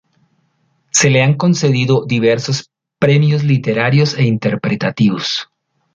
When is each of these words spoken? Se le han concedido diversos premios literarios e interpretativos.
Se 0.89 1.11
le 1.11 1.21
han 1.21 1.37
concedido 1.37 2.05
diversos 2.07 2.71
premios 2.97 3.43
literarios 3.43 4.17
e 4.17 4.23
interpretativos. 4.23 5.47